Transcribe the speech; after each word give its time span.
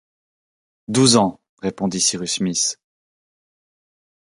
Douze 0.87 1.15
ans 1.17 1.39
répondit 1.61 2.01
Cyrus 2.01 2.37
Smith 2.37 2.79